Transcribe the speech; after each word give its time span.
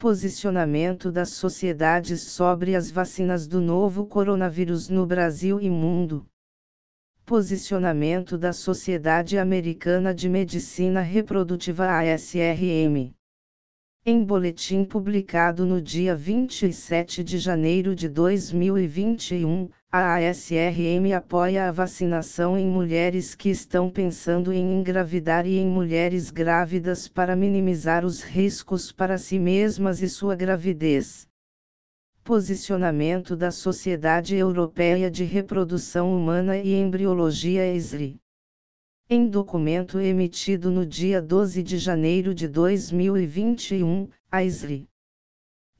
Posicionamento 0.00 1.12
das 1.12 1.28
sociedades 1.32 2.22
sobre 2.22 2.74
as 2.74 2.90
vacinas 2.90 3.46
do 3.46 3.60
novo 3.60 4.06
coronavírus 4.06 4.88
no 4.88 5.04
Brasil 5.04 5.60
e 5.60 5.68
mundo. 5.68 6.26
Posicionamento 7.26 8.38
da 8.38 8.50
Sociedade 8.50 9.36
Americana 9.36 10.14
de 10.14 10.26
Medicina 10.26 11.02
Reprodutiva 11.02 11.86
ASRM. 11.86 13.14
Em 14.06 14.24
boletim 14.24 14.86
publicado 14.86 15.66
no 15.66 15.82
dia 15.82 16.16
27 16.16 17.22
de 17.22 17.36
janeiro 17.36 17.94
de 17.94 18.08
2021, 18.08 19.68
a 19.92 20.14
ASRM 20.18 21.12
apoia 21.16 21.68
a 21.68 21.72
vacinação 21.72 22.56
em 22.56 22.64
mulheres 22.64 23.34
que 23.34 23.50
estão 23.50 23.90
pensando 23.90 24.52
em 24.52 24.78
engravidar 24.78 25.48
e 25.48 25.58
em 25.58 25.66
mulheres 25.66 26.30
grávidas 26.30 27.08
para 27.08 27.34
minimizar 27.34 28.04
os 28.04 28.22
riscos 28.22 28.92
para 28.92 29.18
si 29.18 29.36
mesmas 29.36 30.00
e 30.00 30.08
sua 30.08 30.36
gravidez. 30.36 31.26
Posicionamento 32.22 33.34
da 33.34 33.50
Sociedade 33.50 34.36
Europeia 34.36 35.10
de 35.10 35.24
Reprodução 35.24 36.16
Humana 36.16 36.56
e 36.56 36.72
Embriologia 36.72 37.74
ESRI. 37.74 38.20
Em 39.08 39.26
documento 39.26 39.98
emitido 39.98 40.70
no 40.70 40.86
dia 40.86 41.20
12 41.20 41.64
de 41.64 41.78
janeiro 41.78 42.32
de 42.32 42.46
2021, 42.46 44.08
a 44.30 44.44
ISRI. 44.44 44.89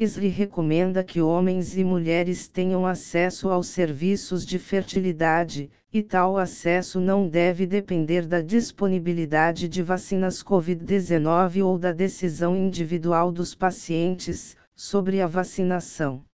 ISRI 0.02 0.28
recomenda 0.28 1.04
que 1.04 1.20
homens 1.20 1.76
e 1.76 1.84
mulheres 1.84 2.48
tenham 2.48 2.86
acesso 2.86 3.50
aos 3.50 3.66
serviços 3.66 4.46
de 4.46 4.58
fertilidade, 4.58 5.70
e 5.92 6.02
tal 6.02 6.38
acesso 6.38 6.98
não 6.98 7.28
deve 7.28 7.66
depender 7.66 8.26
da 8.26 8.40
disponibilidade 8.40 9.68
de 9.68 9.82
vacinas 9.82 10.42
Covid-19 10.42 11.62
ou 11.62 11.78
da 11.78 11.92
decisão 11.92 12.56
individual 12.56 13.30
dos 13.30 13.54
pacientes 13.54 14.56
sobre 14.74 15.20
a 15.20 15.26
vacinação. 15.26 16.24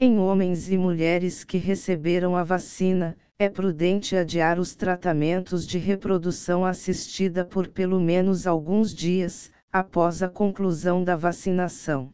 Em 0.00 0.18
homens 0.18 0.68
e 0.68 0.76
mulheres 0.76 1.44
que 1.44 1.58
receberam 1.58 2.34
a 2.34 2.42
vacina, 2.42 3.16
é 3.38 3.48
prudente 3.48 4.16
adiar 4.16 4.58
os 4.58 4.74
tratamentos 4.74 5.64
de 5.68 5.78
reprodução 5.78 6.64
assistida 6.64 7.44
por 7.44 7.68
pelo 7.68 8.00
menos 8.00 8.44
alguns 8.44 8.92
dias, 8.92 9.52
após 9.70 10.20
a 10.20 10.28
conclusão 10.28 11.04
da 11.04 11.14
vacinação. 11.14 12.12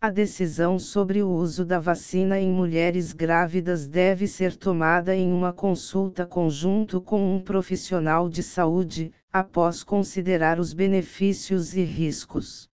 A 0.00 0.10
decisão 0.10 0.78
sobre 0.78 1.24
o 1.24 1.28
uso 1.28 1.64
da 1.64 1.80
vacina 1.80 2.38
em 2.38 2.52
mulheres 2.52 3.12
grávidas 3.12 3.88
deve 3.88 4.28
ser 4.28 4.54
tomada 4.54 5.12
em 5.12 5.32
uma 5.32 5.52
consulta 5.52 6.24
conjunto 6.24 7.00
com 7.00 7.34
um 7.34 7.40
profissional 7.40 8.28
de 8.28 8.40
saúde, 8.40 9.12
após 9.32 9.82
considerar 9.82 10.60
os 10.60 10.72
benefícios 10.72 11.74
e 11.74 11.82
riscos. 11.82 12.68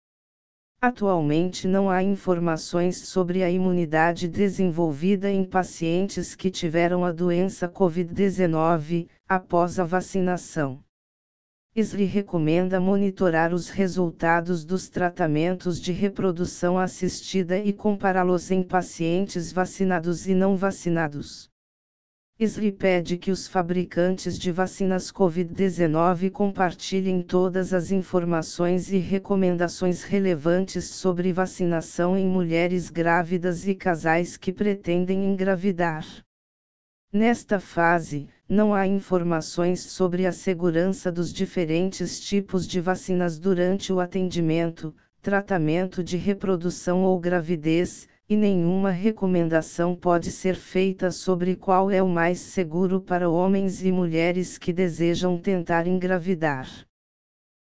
Atualmente 0.81 1.67
não 1.67 1.91
há 1.91 2.01
informações 2.01 2.97
sobre 3.07 3.43
a 3.43 3.51
imunidade 3.51 4.27
desenvolvida 4.27 5.29
em 5.29 5.45
pacientes 5.45 6.33
que 6.33 6.49
tiveram 6.49 7.05
a 7.05 7.11
doença 7.11 7.69
Covid-19, 7.69 9.07
após 9.29 9.77
a 9.77 9.83
vacinação. 9.83 10.83
ISRI 11.73 12.03
recomenda 12.03 12.81
monitorar 12.81 13.53
os 13.53 13.69
resultados 13.69 14.65
dos 14.65 14.89
tratamentos 14.89 15.79
de 15.79 15.93
reprodução 15.93 16.77
assistida 16.77 17.57
e 17.57 17.71
compará-los 17.71 18.51
em 18.51 18.61
pacientes 18.61 19.53
vacinados 19.53 20.27
e 20.27 20.35
não 20.35 20.57
vacinados. 20.57 21.49
ISRI 22.37 22.73
pede 22.73 23.17
que 23.17 23.31
os 23.31 23.47
fabricantes 23.47 24.37
de 24.37 24.51
vacinas 24.51 25.13
Covid-19 25.13 26.29
compartilhem 26.29 27.21
todas 27.21 27.73
as 27.73 27.89
informações 27.89 28.91
e 28.91 28.97
recomendações 28.97 30.03
relevantes 30.03 30.89
sobre 30.89 31.31
vacinação 31.31 32.17
em 32.17 32.27
mulheres 32.27 32.89
grávidas 32.89 33.65
e 33.65 33.73
casais 33.73 34.35
que 34.35 34.51
pretendem 34.51 35.23
engravidar. 35.23 36.05
Nesta 37.13 37.59
fase, 37.59 38.29
não 38.47 38.73
há 38.73 38.87
informações 38.87 39.81
sobre 39.81 40.25
a 40.25 40.31
segurança 40.31 41.11
dos 41.11 41.33
diferentes 41.33 42.21
tipos 42.21 42.65
de 42.65 42.79
vacinas 42.79 43.37
durante 43.37 43.91
o 43.91 43.99
atendimento, 43.99 44.95
tratamento 45.21 46.01
de 46.01 46.15
reprodução 46.15 47.03
ou 47.03 47.19
gravidez, 47.19 48.07
e 48.29 48.37
nenhuma 48.37 48.91
recomendação 48.91 49.93
pode 49.93 50.31
ser 50.31 50.55
feita 50.55 51.11
sobre 51.11 51.57
qual 51.57 51.91
é 51.91 52.01
o 52.01 52.07
mais 52.07 52.39
seguro 52.39 53.01
para 53.01 53.29
homens 53.29 53.83
e 53.83 53.91
mulheres 53.91 54.57
que 54.57 54.71
desejam 54.71 55.37
tentar 55.37 55.87
engravidar. 55.87 56.69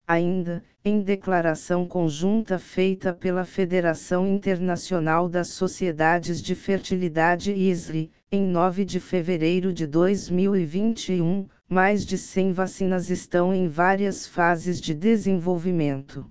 Ainda, 0.06 0.62
em 0.84 1.00
declaração 1.00 1.84
conjunta 1.84 2.60
feita 2.60 3.12
pela 3.12 3.44
Federação 3.44 4.25
Internacional 4.25 5.28
das 5.28 5.48
Sociedades 5.48 6.41
de 6.41 6.54
Fertilidade 6.54 7.52
ISRI, 7.52 8.12
em 8.34 8.47
9 8.47 8.87
de 8.87 8.98
fevereiro 8.98 9.75
de 9.75 9.87
2021, 9.87 11.47
mais 11.69 12.06
de 12.06 12.16
100 12.16 12.54
vacinas 12.54 13.10
estão 13.10 13.53
em 13.53 13.69
várias 13.69 14.26
fases 14.26 14.81
de 14.81 14.94
desenvolvimento. 14.94 16.25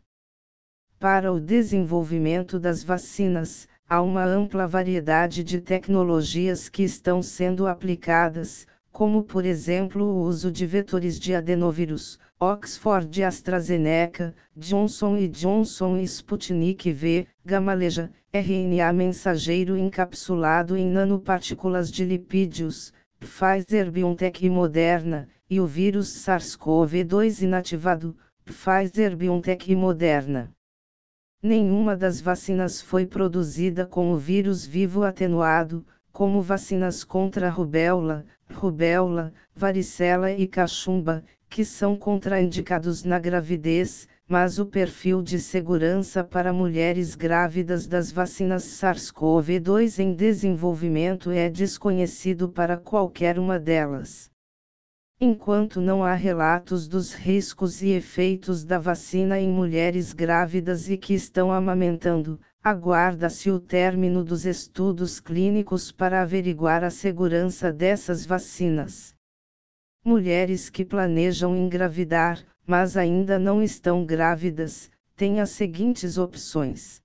Para 0.99 1.31
o 1.31 1.39
desenvolvimento 1.39 2.59
das 2.59 2.83
vacinas, 2.83 3.67
há 3.87 4.01
uma 4.01 4.25
ampla 4.25 4.67
variedade 4.67 5.43
de 5.43 5.61
tecnologias 5.61 6.67
que 6.67 6.81
estão 6.81 7.21
sendo 7.21 7.67
aplicadas, 7.67 8.65
como 8.91 9.23
por 9.23 9.45
exemplo 9.45 10.03
o 10.03 10.23
uso 10.23 10.51
de 10.51 10.65
vetores 10.65 11.19
de 11.19 11.35
adenovírus, 11.35 12.17
Oxford 12.43 13.23
AstraZeneca, 13.23 14.33
Johnson 14.57 15.15
Johnson 15.27 15.97
e 15.97 16.03
Sputnik 16.05 16.91
V, 16.91 17.27
Gamaleja, 17.45 18.09
RNA 18.33 18.91
mensageiro 18.93 19.77
encapsulado 19.77 20.75
em 20.75 20.89
nanopartículas 20.89 21.91
de 21.91 22.03
lipídios, 22.03 22.91
Pfizer 23.19 23.91
BioNTech 23.91 24.43
e 24.43 24.49
Moderna, 24.49 25.29
e 25.47 25.59
o 25.59 25.67
vírus 25.67 26.07
SARS-CoV-2 26.25 27.43
inativado, 27.43 28.17
Pfizer 28.43 29.15
BioNTech 29.15 29.71
e 29.71 29.75
Moderna. 29.75 30.51
Nenhuma 31.43 31.95
das 31.95 32.19
vacinas 32.19 32.81
foi 32.81 33.05
produzida 33.05 33.85
com 33.85 34.11
o 34.11 34.17
vírus 34.17 34.65
vivo 34.65 35.03
atenuado, 35.03 35.85
como 36.11 36.41
vacinas 36.41 37.03
contra 37.03 37.51
rubéola, 37.51 38.25
rubéola, 38.51 39.31
varicela 39.55 40.31
e 40.31 40.47
cachumba, 40.47 41.23
que 41.51 41.65
são 41.65 41.97
contraindicados 41.97 43.03
na 43.03 43.19
gravidez, 43.19 44.07
mas 44.25 44.57
o 44.57 44.65
perfil 44.65 45.21
de 45.21 45.37
segurança 45.37 46.23
para 46.23 46.53
mulheres 46.53 47.13
grávidas 47.13 47.85
das 47.85 48.09
vacinas 48.09 48.63
SARS-CoV-2 48.63 49.99
em 49.99 50.13
desenvolvimento 50.13 51.29
é 51.29 51.49
desconhecido 51.49 52.47
para 52.47 52.77
qualquer 52.77 53.37
uma 53.37 53.59
delas. 53.59 54.31
Enquanto 55.19 55.81
não 55.81 56.05
há 56.05 56.13
relatos 56.13 56.87
dos 56.87 57.13
riscos 57.13 57.81
e 57.81 57.89
efeitos 57.89 58.63
da 58.63 58.79
vacina 58.79 59.37
em 59.37 59.49
mulheres 59.49 60.13
grávidas 60.13 60.89
e 60.89 60.97
que 60.97 61.13
estão 61.13 61.51
amamentando, 61.51 62.39
aguarda-se 62.63 63.51
o 63.51 63.59
término 63.59 64.23
dos 64.23 64.45
estudos 64.45 65.19
clínicos 65.19 65.91
para 65.91 66.21
averiguar 66.21 66.81
a 66.81 66.89
segurança 66.89 67.73
dessas 67.73 68.25
vacinas. 68.25 69.13
Mulheres 70.03 70.69
que 70.69 70.83
planejam 70.83 71.55
engravidar, 71.55 72.43
mas 72.65 72.97
ainda 72.97 73.37
não 73.37 73.61
estão 73.61 74.05
grávidas, 74.05 74.89
têm 75.15 75.39
as 75.39 75.51
seguintes 75.51 76.17
opções 76.17 77.01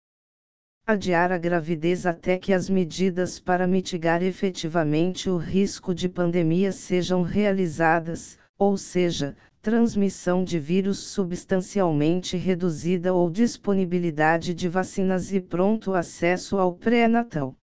adiar 0.88 1.32
a 1.32 1.36
gravidez 1.36 2.06
até 2.06 2.38
que 2.38 2.52
as 2.52 2.70
medidas 2.70 3.40
para 3.40 3.66
mitigar 3.66 4.22
efetivamente 4.22 5.28
o 5.28 5.36
risco 5.36 5.92
de 5.92 6.08
pandemia 6.08 6.70
sejam 6.70 7.22
realizadas, 7.22 8.38
ou 8.56 8.76
seja, 8.76 9.36
transmissão 9.60 10.44
de 10.44 10.60
vírus 10.60 10.98
substancialmente 10.98 12.36
reduzida 12.36 13.12
ou 13.12 13.28
disponibilidade 13.28 14.54
de 14.54 14.68
vacinas 14.68 15.32
e 15.32 15.40
pronto 15.40 15.92
acesso 15.92 16.56
ao 16.56 16.72
pré-natal. 16.72 17.56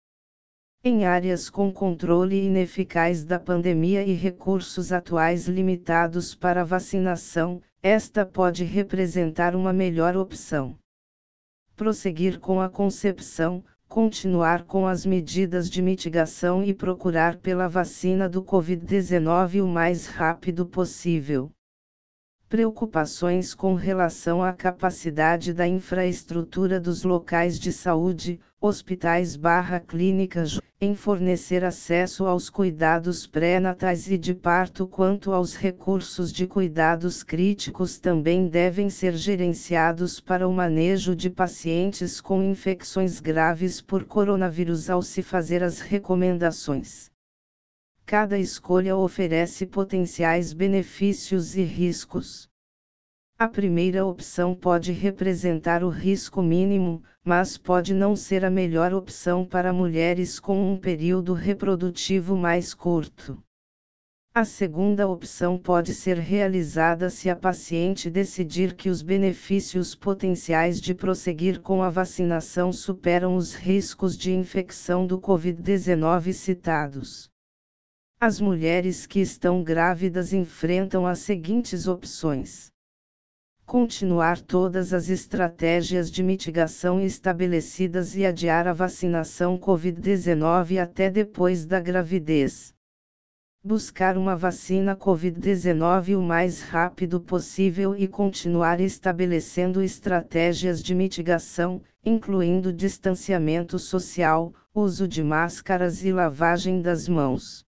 Em 0.85 1.05
áreas 1.05 1.49
com 1.49 1.71
controle 1.71 2.45
ineficaz 2.45 3.23
da 3.23 3.39
pandemia 3.39 4.03
e 4.03 4.13
recursos 4.13 4.91
atuais 4.91 5.47
limitados 5.47 6.35
para 6.35 6.65
vacinação, 6.65 7.61
esta 7.81 8.25
pode 8.25 8.65
representar 8.65 9.55
uma 9.55 9.71
melhor 9.71 10.17
opção 10.17 10.77
prosseguir 11.75 12.39
com 12.39 12.61
a 12.61 12.69
concepção, 12.69 13.63
continuar 13.87 14.63
com 14.63 14.85
as 14.85 15.05
medidas 15.05 15.69
de 15.69 15.81
mitigação 15.81 16.63
e 16.63 16.73
procurar 16.73 17.37
pela 17.37 17.67
vacina 17.67 18.29
do 18.29 18.43
Covid-19 18.43 19.63
o 19.63 19.67
mais 19.67 20.07
rápido 20.07 20.65
possível. 20.65 21.51
Preocupações 22.53 23.55
com 23.55 23.73
relação 23.73 24.43
à 24.43 24.53
capacidade 24.53 25.51
da 25.55 25.67
infraestrutura 25.67 26.79
dos 26.79 27.03
locais 27.03 27.59
de 27.59 27.71
saúde, 27.71 28.39
hospitais 28.61 29.35
barra 29.35 29.79
clínicas, 29.79 30.59
em 30.79 30.93
fornecer 30.93 31.65
acesso 31.65 32.27
aos 32.27 32.51
cuidados 32.51 33.25
pré-natais 33.25 34.07
e 34.07 34.19
de 34.19 34.35
parto 34.35 34.85
quanto 34.85 35.33
aos 35.33 35.55
recursos 35.55 36.31
de 36.31 36.45
cuidados 36.45 37.23
críticos 37.23 37.97
também 37.97 38.47
devem 38.47 38.87
ser 38.87 39.15
gerenciados 39.15 40.19
para 40.19 40.47
o 40.47 40.53
manejo 40.53 41.15
de 41.15 41.31
pacientes 41.31 42.21
com 42.21 42.43
infecções 42.43 43.19
graves 43.19 43.81
por 43.81 44.05
coronavírus 44.05 44.91
ao 44.91 45.01
se 45.01 45.23
fazer 45.23 45.63
as 45.63 45.79
recomendações. 45.79 47.11
Cada 48.05 48.37
escolha 48.37 48.95
oferece 48.95 49.65
potenciais 49.65 50.51
benefícios 50.53 51.55
e 51.55 51.63
riscos. 51.63 52.49
A 53.39 53.47
primeira 53.47 54.05
opção 54.05 54.53
pode 54.53 54.91
representar 54.91 55.83
o 55.83 55.89
risco 55.89 56.41
mínimo, 56.41 57.01
mas 57.23 57.57
pode 57.57 57.93
não 57.93 58.15
ser 58.15 58.45
a 58.45 58.49
melhor 58.49 58.93
opção 58.93 59.45
para 59.45 59.73
mulheres 59.73 60.39
com 60.39 60.71
um 60.71 60.77
período 60.77 61.33
reprodutivo 61.33 62.35
mais 62.35 62.73
curto. 62.73 63.41
A 64.35 64.45
segunda 64.45 65.07
opção 65.07 65.57
pode 65.57 65.93
ser 65.93 66.17
realizada 66.17 67.09
se 67.09 67.29
a 67.29 67.35
paciente 67.35 68.09
decidir 68.09 68.75
que 68.75 68.89
os 68.89 69.01
benefícios 69.01 69.95
potenciais 69.95 70.81
de 70.81 70.93
prosseguir 70.93 71.61
com 71.61 71.81
a 71.81 71.89
vacinação 71.89 72.71
superam 72.71 73.35
os 73.35 73.55
riscos 73.55 74.17
de 74.17 74.31
infecção 74.31 75.07
do 75.07 75.19
Covid-19 75.19 76.33
citados. 76.33 77.32
As 78.25 78.39
mulheres 78.39 79.05
que 79.05 79.19
estão 79.19 79.61
grávidas 79.61 80.31
enfrentam 80.31 81.05
as 81.05 81.19
seguintes 81.19 81.89
opções: 81.89 82.71
continuar 83.65 84.39
todas 84.39 84.93
as 84.93 85.09
estratégias 85.09 86.09
de 86.09 86.23
mitigação 86.23 87.01
estabelecidas 87.01 88.15
e 88.15 88.25
adiar 88.25 88.65
a 88.65 88.71
vacinação 88.71 89.57
Covid-19 89.57 90.81
até 90.81 91.09
depois 91.09 91.65
da 91.65 91.81
gravidez. 91.81 92.73
Buscar 93.61 94.17
uma 94.17 94.37
vacina 94.37 94.95
Covid-19 94.95 96.17
o 96.17 96.21
mais 96.21 96.61
rápido 96.61 97.19
possível 97.19 97.93
e 97.93 98.07
continuar 98.07 98.79
estabelecendo 98.79 99.81
estratégias 99.81 100.81
de 100.81 100.95
mitigação, 100.95 101.81
incluindo 102.05 102.71
distanciamento 102.71 103.77
social, 103.77 104.53
uso 104.73 105.09
de 105.09 105.21
máscaras 105.21 106.05
e 106.05 106.13
lavagem 106.13 106.81
das 106.81 107.09
mãos. 107.09 107.65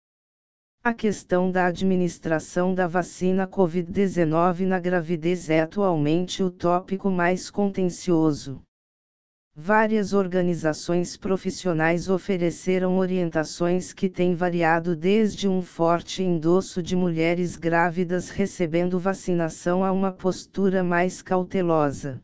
A 0.84 0.92
questão 0.92 1.48
da 1.48 1.66
administração 1.66 2.74
da 2.74 2.88
vacina 2.88 3.46
Covid-19 3.46 4.66
na 4.66 4.80
gravidez 4.80 5.48
é 5.48 5.60
atualmente 5.60 6.42
o 6.42 6.50
tópico 6.50 7.08
mais 7.08 7.48
contencioso. 7.48 8.60
Várias 9.54 10.12
organizações 10.12 11.16
profissionais 11.16 12.08
ofereceram 12.08 12.98
orientações 12.98 13.92
que 13.92 14.08
têm 14.08 14.34
variado 14.34 14.96
desde 14.96 15.46
um 15.46 15.62
forte 15.62 16.20
endosso 16.20 16.82
de 16.82 16.96
mulheres 16.96 17.54
grávidas 17.54 18.28
recebendo 18.28 18.98
vacinação 18.98 19.84
a 19.84 19.92
uma 19.92 20.10
postura 20.10 20.82
mais 20.82 21.22
cautelosa. 21.22 22.20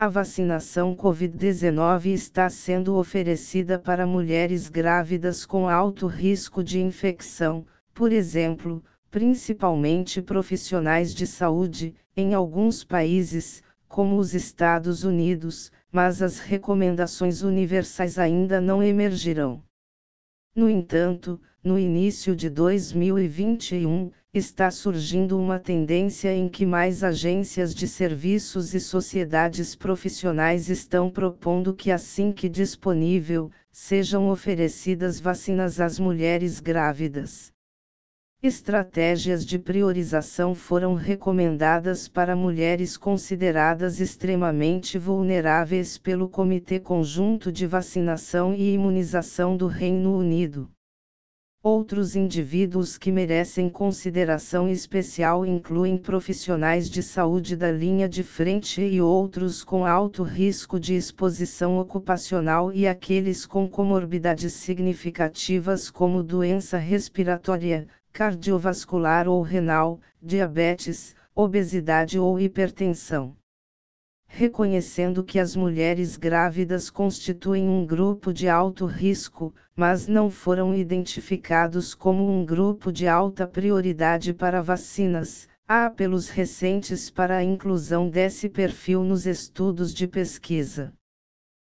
A 0.00 0.06
vacinação 0.06 0.94
Covid-19 0.94 2.06
está 2.12 2.48
sendo 2.48 2.94
oferecida 2.94 3.80
para 3.80 4.06
mulheres 4.06 4.68
grávidas 4.68 5.44
com 5.44 5.68
alto 5.68 6.06
risco 6.06 6.62
de 6.62 6.80
infecção, 6.80 7.66
por 7.92 8.12
exemplo, 8.12 8.80
principalmente 9.10 10.22
profissionais 10.22 11.12
de 11.12 11.26
saúde, 11.26 11.96
em 12.16 12.32
alguns 12.32 12.84
países, 12.84 13.60
como 13.88 14.18
os 14.18 14.34
Estados 14.34 15.02
Unidos, 15.02 15.72
mas 15.90 16.22
as 16.22 16.38
recomendações 16.38 17.42
universais 17.42 18.20
ainda 18.20 18.60
não 18.60 18.80
emergirão. 18.80 19.64
No 20.54 20.70
entanto, 20.70 21.40
no 21.60 21.76
início 21.76 22.36
de 22.36 22.48
2021, 22.48 24.12
está 24.34 24.70
surgindo 24.70 25.38
uma 25.38 25.58
tendência 25.58 26.34
em 26.34 26.48
que 26.50 26.66
mais 26.66 27.02
agências 27.02 27.74
de 27.74 27.88
serviços 27.88 28.74
e 28.74 28.80
sociedades 28.80 29.74
profissionais 29.74 30.68
estão 30.68 31.10
propondo 31.10 31.72
que, 31.72 31.90
assim 31.90 32.30
que 32.30 32.46
disponível, 32.46 33.50
sejam 33.72 34.28
oferecidas 34.28 35.18
vacinas 35.18 35.80
às 35.80 35.98
mulheres 35.98 36.60
grávidas. 36.60 37.50
Estratégias 38.42 39.44
de 39.44 39.58
priorização 39.58 40.54
foram 40.54 40.94
recomendadas 40.94 42.06
para 42.06 42.36
mulheres 42.36 42.96
consideradas 42.96 43.98
extremamente 43.98 44.98
vulneráveis 44.98 45.96
pelo 45.96 46.28
Comitê 46.28 46.78
Conjunto 46.78 47.50
de 47.50 47.66
Vacinação 47.66 48.54
e 48.54 48.74
Imunização 48.74 49.56
do 49.56 49.66
Reino 49.66 50.16
Unido. 50.16 50.70
Outros 51.60 52.14
indivíduos 52.14 52.96
que 52.96 53.10
merecem 53.10 53.68
consideração 53.68 54.68
especial 54.68 55.44
incluem 55.44 55.98
profissionais 55.98 56.88
de 56.88 57.02
saúde 57.02 57.56
da 57.56 57.68
linha 57.72 58.08
de 58.08 58.22
frente 58.22 58.80
e 58.80 59.00
outros 59.00 59.64
com 59.64 59.84
alto 59.84 60.22
risco 60.22 60.78
de 60.78 60.94
exposição 60.94 61.80
ocupacional 61.80 62.72
e 62.72 62.86
aqueles 62.86 63.44
com 63.44 63.68
comorbidades 63.68 64.52
significativas 64.52 65.90
como 65.90 66.22
doença 66.22 66.78
respiratória, 66.78 67.88
cardiovascular 68.12 69.26
ou 69.26 69.42
renal, 69.42 69.98
diabetes, 70.22 71.16
obesidade 71.34 72.20
ou 72.20 72.38
hipertensão 72.38 73.37
reconhecendo 74.28 75.24
que 75.24 75.38
as 75.38 75.56
mulheres 75.56 76.16
grávidas 76.16 76.90
constituem 76.90 77.66
um 77.66 77.84
grupo 77.84 78.32
de 78.32 78.48
alto 78.48 78.84
risco, 78.84 79.52
mas 79.74 80.06
não 80.06 80.30
foram 80.30 80.74
identificados 80.74 81.94
como 81.94 82.30
um 82.30 82.44
grupo 82.44 82.92
de 82.92 83.08
alta 83.08 83.46
prioridade 83.46 84.34
para 84.34 84.62
vacinas. 84.62 85.48
Há 85.66 85.86
apelos 85.86 86.28
recentes 86.28 87.10
para 87.10 87.38
a 87.38 87.44
inclusão 87.44 88.08
desse 88.08 88.48
perfil 88.48 89.02
nos 89.02 89.26
estudos 89.26 89.92
de 89.92 90.06
pesquisa. 90.06 90.92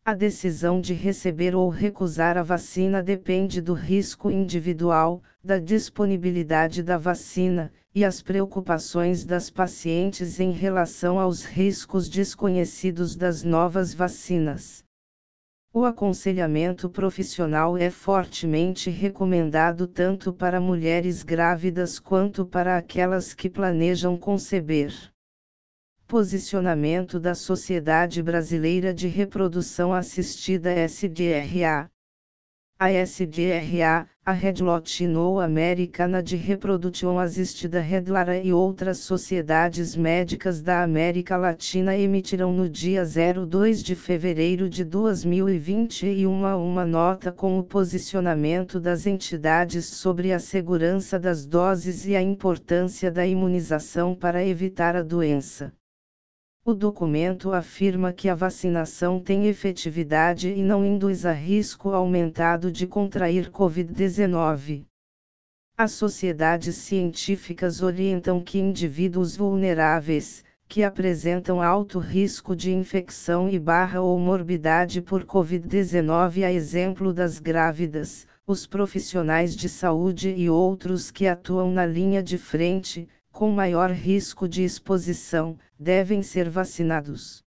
A 0.05 0.15
decisão 0.15 0.81
de 0.81 0.95
receber 0.95 1.55
ou 1.55 1.69
recusar 1.69 2.39
a 2.39 2.43
vacina 2.43 3.03
depende 3.03 3.61
do 3.61 3.75
risco 3.75 4.31
individual, 4.31 5.23
da 5.45 5.59
disponibilidade 5.59 6.83
da 6.83 6.97
vacina, 6.97 7.71
e 7.99 8.05
as 8.05 8.23
preocupações 8.23 9.25
das 9.25 9.51
pacientes 9.51 10.39
em 10.39 10.53
relação 10.53 11.19
aos 11.19 11.45
riscos 11.45 12.09
desconhecidos 12.09 13.17
das 13.17 13.43
novas 13.43 13.93
vacinas. 13.93 14.85
O 15.75 15.85
aconselhamento 15.85 16.89
profissional 16.89 17.77
é 17.77 17.91
fortemente 17.91 18.89
recomendado 18.89 19.89
tanto 19.89 20.33
para 20.33 20.61
mulheres 20.61 21.25
grávidas 21.25 21.99
quanto 21.99 22.47
para 22.47 22.79
aquelas 22.79 23.35
que 23.35 23.51
planejam 23.51 24.17
conceber. 24.17 24.95
Posicionamento 26.07 27.19
da 27.19 27.35
Sociedade 27.35 28.23
Brasileira 28.23 28.95
de 28.95 29.09
Reprodução 29.09 29.93
Assistida 29.93 30.71
SDRA. 30.87 31.91
A 32.81 32.93
SDRA, 32.93 34.07
a 34.25 34.31
Redlot 34.31 35.05
No 35.09 35.41
Americana 35.41 36.23
de 36.23 36.37
Reprodução 36.37 37.19
Assistida 37.19 37.81
Redlara 37.81 38.39
e 38.39 38.53
outras 38.53 38.99
sociedades 38.99 39.97
médicas 39.97 40.63
da 40.63 40.85
América 40.85 41.37
Latina 41.37 41.97
emitirão 41.97 42.53
no 42.53 42.69
dia 42.69 43.03
02 43.05 43.83
de 43.83 43.97
fevereiro 43.97 44.71
de 44.71 44.85
2021 44.85 46.31
uma 46.57 46.87
nota 46.87 47.33
com 47.33 47.59
o 47.59 47.65
posicionamento 47.65 48.79
das 48.79 49.09
entidades 49.09 49.87
sobre 49.87 50.33
a 50.33 50.39
segurança 50.39 51.19
das 51.19 51.45
doses 51.45 52.07
e 52.07 52.15
a 52.15 52.23
importância 52.23 53.11
da 53.11 53.27
imunização 53.27 54.15
para 54.15 54.47
evitar 54.47 54.95
a 54.95 55.03
doença. 55.03 55.73
O 56.69 56.75
documento 56.75 57.55
afirma 57.55 58.13
que 58.13 58.29
a 58.29 58.35
vacinação 58.35 59.19
tem 59.19 59.47
efetividade 59.47 60.51
e 60.51 60.63
não 60.63 60.85
induz 60.85 61.25
a 61.25 61.33
risco 61.33 61.93
aumentado 61.93 62.71
de 62.71 62.87
contrair 62.87 63.51
Covid-19. 63.51 64.85
As 65.79 65.93
sociedades 65.93 66.77
científicas 66.77 67.81
orientam 67.81 68.43
que 68.43 68.59
indivíduos 68.59 69.35
vulneráveis, 69.35 70.45
que 70.69 70.85
apresentam 70.85 71.63
alto 71.63 71.99
risco 71.99 72.55
de 72.55 72.71
infecção 72.71 73.49
e 73.49 73.59
barra 73.59 74.03
ou 74.03 74.19
morbidade 74.19 75.01
por 75.01 75.25
Covid-19 75.25 76.45
a 76.45 76.53
exemplo 76.53 77.15
das 77.15 77.39
grávidas, 77.39 78.27
os 78.47 78.67
profissionais 78.67 79.57
de 79.57 79.71
saúde 79.71 80.35
e 80.37 80.51
outros 80.51 81.11
que 81.11 81.27
atuam 81.27 81.73
na 81.73 81.87
linha 81.87 82.23
de 82.23 82.37
frente, 82.37 83.09
com 83.33 83.51
maior 83.51 83.91
risco 83.91 84.47
de 84.47 84.63
exposição, 84.63 85.57
devem 85.79 86.23
ser 86.23 86.51
vacinados. 86.51 87.45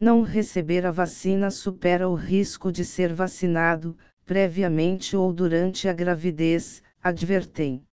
Não 0.00 0.22
receber 0.22 0.84
a 0.84 0.90
vacina 0.90 1.50
supera 1.50 2.08
o 2.08 2.14
risco 2.14 2.72
de 2.72 2.84
ser 2.84 3.14
vacinado, 3.14 3.96
previamente 4.24 5.16
ou 5.16 5.32
durante 5.32 5.88
a 5.88 5.92
gravidez, 5.92 6.82
advertem. 7.00 7.85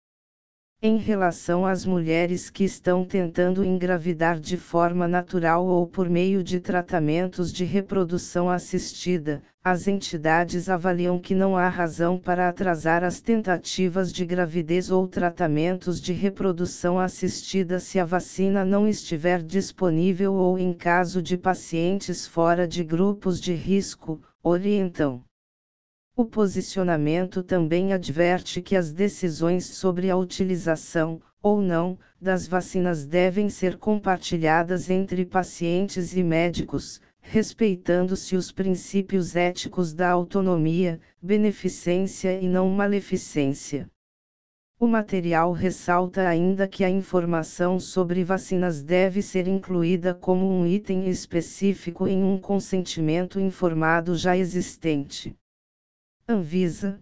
Em 0.84 0.96
relação 0.96 1.64
às 1.64 1.86
mulheres 1.86 2.50
que 2.50 2.64
estão 2.64 3.04
tentando 3.04 3.64
engravidar 3.64 4.40
de 4.40 4.56
forma 4.56 5.06
natural 5.06 5.64
ou 5.64 5.86
por 5.86 6.10
meio 6.10 6.42
de 6.42 6.58
tratamentos 6.58 7.52
de 7.52 7.64
reprodução 7.64 8.50
assistida, 8.50 9.40
as 9.62 9.86
entidades 9.86 10.68
avaliam 10.68 11.20
que 11.20 11.36
não 11.36 11.56
há 11.56 11.68
razão 11.68 12.18
para 12.18 12.48
atrasar 12.48 13.04
as 13.04 13.20
tentativas 13.20 14.12
de 14.12 14.26
gravidez 14.26 14.90
ou 14.90 15.06
tratamentos 15.06 16.00
de 16.00 16.12
reprodução 16.12 16.98
assistida 16.98 17.78
se 17.78 18.00
a 18.00 18.04
vacina 18.04 18.64
não 18.64 18.88
estiver 18.88 19.40
disponível 19.40 20.34
ou 20.34 20.58
em 20.58 20.72
caso 20.72 21.22
de 21.22 21.38
pacientes 21.38 22.26
fora 22.26 22.66
de 22.66 22.82
grupos 22.82 23.40
de 23.40 23.54
risco, 23.54 24.20
orientam. 24.42 25.22
O 26.22 26.24
posicionamento 26.24 27.42
também 27.42 27.92
adverte 27.92 28.62
que 28.62 28.76
as 28.76 28.92
decisões 28.92 29.64
sobre 29.64 30.08
a 30.08 30.16
utilização, 30.16 31.20
ou 31.42 31.60
não, 31.60 31.98
das 32.20 32.46
vacinas 32.46 33.04
devem 33.04 33.50
ser 33.50 33.76
compartilhadas 33.76 34.88
entre 34.88 35.26
pacientes 35.26 36.16
e 36.16 36.22
médicos, 36.22 37.00
respeitando-se 37.20 38.36
os 38.36 38.52
princípios 38.52 39.34
éticos 39.34 39.92
da 39.92 40.10
autonomia, 40.10 41.00
beneficência 41.20 42.40
e 42.40 42.46
não 42.46 42.68
maleficência. 42.70 43.90
O 44.78 44.86
material 44.86 45.50
ressalta 45.50 46.28
ainda 46.28 46.68
que 46.68 46.84
a 46.84 46.88
informação 46.88 47.80
sobre 47.80 48.22
vacinas 48.22 48.80
deve 48.80 49.22
ser 49.22 49.48
incluída 49.48 50.14
como 50.14 50.48
um 50.48 50.64
item 50.64 51.08
específico 51.08 52.06
em 52.06 52.22
um 52.22 52.38
consentimento 52.38 53.40
informado 53.40 54.14
já 54.14 54.36
existente. 54.36 55.36
Anvisa. 56.28 57.00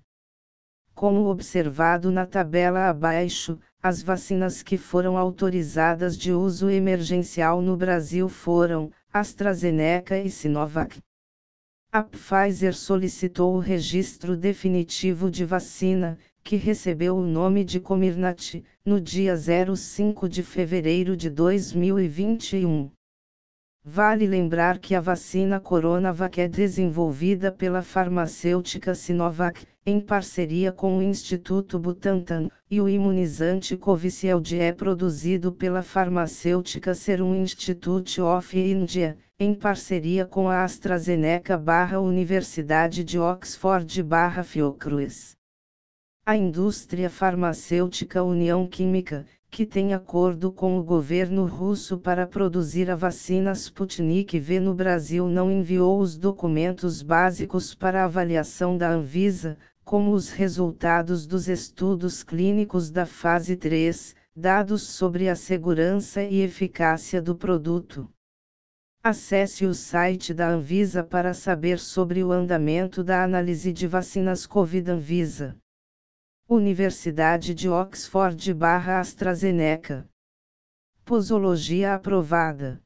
Como 0.95 1.27
observado 1.27 2.11
na 2.11 2.25
tabela 2.25 2.89
abaixo, 2.89 3.59
as 3.83 4.03
vacinas 4.03 4.63
que 4.63 4.79
foram 4.79 5.19
autorizadas 5.19 6.17
de 6.17 6.33
uso 6.33 6.71
emergencial 6.71 7.61
no 7.61 7.77
Brasil 7.77 8.31
foram 8.31 8.91
AstraZeneca 9.13 10.19
e 10.19 10.31
Sinovac. 10.31 10.99
A 11.93 12.03
Pfizer 12.03 12.75
solicitou 12.75 13.55
o 13.55 13.59
registro 13.59 14.37
definitivo 14.37 15.31
de 15.31 15.45
vacina, 15.45 16.17
que 16.43 16.57
recebeu 16.57 17.17
o 17.17 17.27
nome 17.27 17.63
de 17.63 17.79
Comirnaty, 17.79 18.65
no 18.83 18.99
dia 18.99 19.37
05 19.37 20.31
de 20.31 20.43
fevereiro 20.43 21.15
de 21.15 21.29
2021. 21.29 22.91
Vale 23.83 24.27
lembrar 24.27 24.79
que 24.79 24.95
a 24.95 25.01
vacina 25.01 25.59
Coronavac 25.59 26.39
é 26.39 26.47
desenvolvida 26.47 27.51
pela 27.51 27.81
farmacêutica 27.81 28.95
Sinovac, 28.95 29.67
em 29.87 29.99
parceria 29.99 30.71
com 30.71 30.99
o 30.99 31.03
Instituto 31.03 31.79
Butantan, 31.79 32.51
e 32.71 32.79
o 32.79 32.89
imunizante 32.89 33.79
Covishield 33.79 34.59
é 34.59 34.71
produzido 34.71 35.51
pela 35.51 35.83
farmacêutica 35.83 36.95
Serum 36.95 37.35
Institute 37.35 38.21
of 38.21 38.59
India, 38.59 39.17
em 39.39 39.55
parceria 39.55 40.27
com 40.27 40.51
a 40.51 40.63
AstraZeneca 40.63 41.57
barra 41.57 41.99
Universidade 42.01 43.03
de 43.03 43.19
Oxford 43.19 44.03
barra 44.03 44.43
Fiocruz. 44.43 45.35
A 46.27 46.37
indústria 46.37 47.09
farmacêutica 47.09 48.23
União 48.23 48.67
Química, 48.67 49.25
que 49.51 49.67
tem 49.67 49.93
acordo 49.93 50.53
com 50.53 50.79
o 50.79 50.85
governo 50.85 51.45
russo 51.45 51.99
para 51.99 52.25
produzir 52.25 52.89
a 52.89 52.95
vacina 52.95 53.51
Sputnik 53.51 54.39
V 54.39 54.61
no 54.61 54.73
Brasil 54.73 55.27
não 55.27 55.51
enviou 55.51 55.99
os 55.99 56.17
documentos 56.17 57.03
básicos 57.03 57.75
para 57.75 58.05
avaliação 58.05 58.79
da 58.79 58.89
Anvisa, 58.89 59.59
como 59.85 60.13
os 60.13 60.31
resultados 60.31 61.27
dos 61.27 61.49
estudos 61.49 62.23
clínicos 62.23 62.93
da 62.93 63.05
fase 63.05 63.57
3, 63.57 64.15
dados 64.37 64.83
sobre 64.83 65.29
a 65.29 65.35
segurança 65.35 66.23
e 66.23 66.43
eficácia 66.43 67.21
do 67.21 67.35
produto. 67.35 68.09
Acesse 69.03 69.67
o 69.67 69.75
site 69.75 70.33
da 70.33 70.49
Anvisa 70.49 71.03
para 71.03 71.35
saber 71.35 71.81
sobre 71.81 72.23
o 72.23 72.31
andamento 72.31 73.03
da 73.03 73.25
análise 73.25 73.73
de 73.73 73.89
vacinas 73.89 74.47
Covid-Anvisa. 74.47 75.57
Universidade 76.53 77.55
de 77.55 77.69
Oxford 77.69 78.53
barra 78.55 78.99
AstraZeneca. 78.99 80.05
Posologia 81.05 81.95
aprovada. 81.95 82.81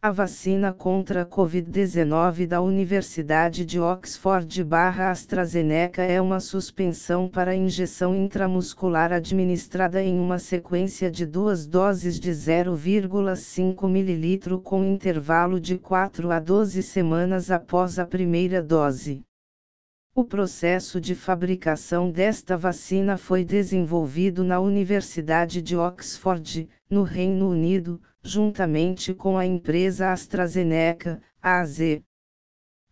A 0.00 0.10
vacina 0.10 0.72
contra 0.72 1.20
a 1.20 1.26
Covid-19 1.26 2.46
da 2.46 2.62
Universidade 2.62 3.66
de 3.66 3.78
Oxford 3.78 4.64
barra 4.64 5.10
AstraZeneca 5.10 6.02
é 6.02 6.22
uma 6.22 6.40
suspensão 6.40 7.28
para 7.28 7.54
injeção 7.54 8.16
intramuscular 8.16 9.12
administrada 9.12 10.02
em 10.02 10.18
uma 10.18 10.38
sequência 10.38 11.10
de 11.10 11.26
duas 11.26 11.66
doses 11.66 12.18
de 12.18 12.30
0,5 12.30 13.90
ml 13.90 14.58
com 14.62 14.82
intervalo 14.82 15.60
de 15.60 15.76
4 15.76 16.30
a 16.30 16.40
12 16.40 16.82
semanas 16.82 17.50
após 17.50 17.98
a 17.98 18.06
primeira 18.06 18.62
dose. 18.62 19.22
O 20.12 20.24
processo 20.24 21.00
de 21.00 21.14
fabricação 21.14 22.10
desta 22.10 22.56
vacina 22.56 23.16
foi 23.16 23.44
desenvolvido 23.44 24.42
na 24.42 24.58
Universidade 24.58 25.62
de 25.62 25.76
Oxford, 25.76 26.68
no 26.90 27.04
Reino 27.04 27.48
Unido, 27.48 28.02
juntamente 28.20 29.14
com 29.14 29.38
a 29.38 29.46
empresa 29.46 30.10
AstraZeneca, 30.10 31.22
AZ. 31.40 32.02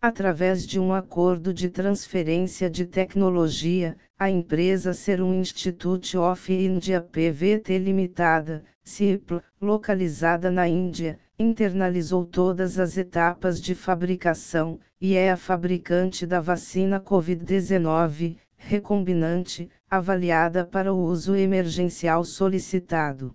Através 0.01 0.65
de 0.65 0.79
um 0.79 0.93
acordo 0.93 1.53
de 1.53 1.69
transferência 1.69 2.69
de 2.69 2.85
tecnologia, 2.85 3.97
a 4.17 4.29
empresa 4.29 4.93
Serum 4.93 5.33
Institute 5.33 6.17
of 6.17 6.53
India 6.53 7.01
PVT 7.01 7.79
Limitada, 7.79 8.63
CIPL, 8.81 9.39
localizada 9.59 10.49
na 10.49 10.69
Índia, 10.69 11.19
internalizou 11.37 12.25
todas 12.25 12.79
as 12.79 12.97
etapas 12.97 13.61
de 13.61 13.75
fabricação, 13.75 14.79
e 15.01 15.15
é 15.15 15.31
a 15.31 15.37
fabricante 15.37 16.27
da 16.27 16.41
vacina 16.41 16.99
Covid-19, 16.99 18.37
recombinante, 18.57 19.69
avaliada 19.89 20.65
para 20.65 20.93
o 20.93 21.01
uso 21.01 21.37
emergencial 21.37 22.25
solicitado. 22.25 23.33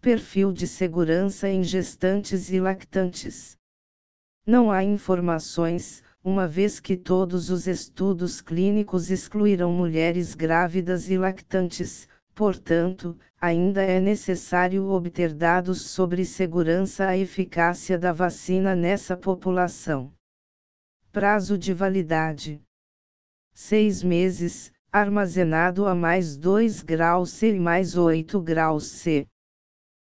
Perfil 0.00 0.52
de 0.52 0.66
segurança 0.66 1.50
em 1.50 1.62
gestantes 1.62 2.50
e 2.50 2.58
lactantes. 2.58 3.58
Não 4.46 4.70
há 4.70 4.82
informações, 4.82 6.02
uma 6.22 6.48
vez 6.48 6.80
que 6.80 6.96
todos 6.96 7.50
os 7.50 7.66
estudos 7.66 8.40
clínicos 8.40 9.10
excluíram 9.10 9.70
mulheres 9.70 10.34
grávidas 10.34 11.10
e 11.10 11.18
lactantes, 11.18 12.08
portanto, 12.34 13.18
ainda 13.38 13.82
é 13.82 14.00
necessário 14.00 14.88
obter 14.88 15.34
dados 15.34 15.82
sobre 15.82 16.24
segurança 16.24 17.14
e 17.14 17.20
eficácia 17.20 17.98
da 17.98 18.12
vacina 18.12 18.74
nessa 18.74 19.14
população. 19.14 20.10
Prazo 21.14 21.56
de 21.56 21.72
validade: 21.72 22.60
6 23.52 24.02
meses, 24.02 24.72
armazenado 24.90 25.86
a 25.86 25.94
mais 25.94 26.36
2 26.36 26.82
graus 26.82 27.30
C 27.30 27.54
e 27.54 27.60
mais 27.60 27.96
8 27.96 28.40
graus 28.40 28.88
C. 28.88 29.24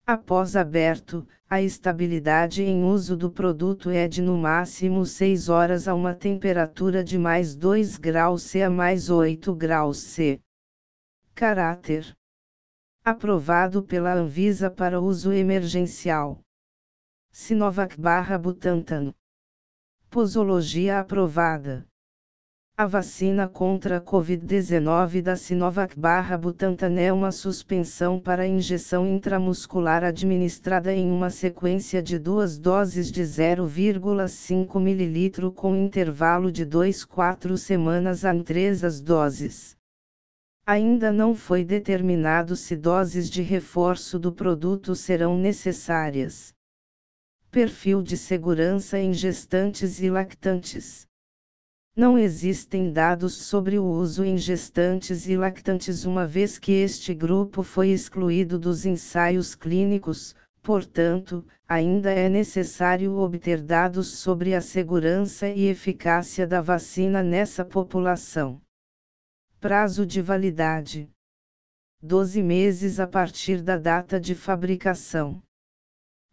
Após 0.07 0.55
aberto, 0.55 1.27
a 1.49 1.61
estabilidade 1.61 2.63
em 2.63 2.85
uso 2.85 3.17
do 3.17 3.29
produto 3.29 3.89
é 3.89 4.07
de 4.07 4.21
no 4.21 4.37
máximo 4.37 5.05
6 5.05 5.49
horas 5.49 5.89
a 5.89 5.93
uma 5.93 6.15
temperatura 6.15 7.03
de 7.03 7.17
mais 7.17 7.53
2 7.53 7.97
graus 7.97 8.43
C 8.43 8.61
a 8.61 8.69
mais 8.69 9.09
8 9.09 9.53
graus 9.53 9.97
C. 9.97 10.39
Caráter: 11.35 12.15
Aprovado 13.03 13.83
pela 13.83 14.13
Anvisa 14.13 14.71
para 14.71 15.01
uso 15.01 15.33
emergencial. 15.33 16.39
Sinovac 17.29 17.99
barra 17.99 18.37
Butantan. 18.37 19.13
Posologia 20.13 20.99
aprovada. 20.99 21.87
A 22.77 22.85
vacina 22.85 23.47
contra 23.47 23.97
a 23.97 23.99
Covid-19 23.99 25.23
da 25.23 25.35
Sinovac 25.35 25.99
barra 25.99 26.37
Butantan 26.37 26.99
é 26.99 27.11
uma 27.11 27.31
suspensão 27.31 28.19
para 28.19 28.45
injeção 28.45 29.07
intramuscular 29.07 30.03
administrada 30.03 30.93
em 30.93 31.09
uma 31.09 31.31
sequência 31.31 31.99
de 31.99 32.19
duas 32.19 32.59
doses 32.59 33.11
de 33.11 33.23
0,5 33.23 34.79
ml 34.79 35.51
com 35.51 35.75
intervalo 35.75 36.51
de 36.51 36.63
2-4 36.63 37.57
semanas 37.57 38.23
a 38.23 38.35
3 38.35 38.83
as 38.83 39.01
doses. 39.01 39.75
Ainda 40.63 41.11
não 41.11 41.33
foi 41.33 41.65
determinado 41.65 42.55
se 42.55 42.75
doses 42.75 43.27
de 43.31 43.41
reforço 43.41 44.19
do 44.19 44.31
produto 44.31 44.93
serão 44.93 45.35
necessárias. 45.35 46.53
Perfil 47.53 48.01
de 48.01 48.17
segurança 48.17 48.97
em 48.97 49.13
gestantes 49.13 50.01
e 50.01 50.09
lactantes. 50.09 51.05
Não 51.95 52.17
existem 52.17 52.91
dados 52.91 53.35
sobre 53.35 53.77
o 53.77 53.85
uso 53.85 54.23
em 54.23 54.39
gestantes 54.39 55.27
e 55.27 55.37
lactantes, 55.37 56.03
uma 56.03 56.25
vez 56.25 56.57
que 56.57 56.71
este 56.71 57.13
grupo 57.13 57.61
foi 57.61 57.89
excluído 57.89 58.57
dos 58.57 58.87
ensaios 58.87 59.53
clínicos, 59.53 60.35
portanto, 60.63 61.45
ainda 61.67 62.09
é 62.09 62.27
necessário 62.27 63.13
obter 63.17 63.61
dados 63.61 64.07
sobre 64.07 64.55
a 64.55 64.59
segurança 64.59 65.47
e 65.47 65.67
eficácia 65.67 66.47
da 66.47 66.59
vacina 66.59 67.21
nessa 67.21 67.63
população. 67.63 68.59
Prazo 69.59 70.07
de 70.07 70.23
validade: 70.23 71.07
12 72.01 72.41
meses 72.41 72.99
a 72.99 73.05
partir 73.05 73.61
da 73.61 73.77
data 73.77 74.19
de 74.19 74.33
fabricação. 74.33 75.39